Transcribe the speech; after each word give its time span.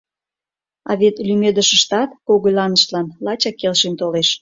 А 0.89 0.91
вет 1.01 1.15
лӱмедышыштат 1.27 2.09
когыляныштлан 2.27 3.07
лачак 3.25 3.55
келшен 3.61 3.93
толеш. 3.99 4.29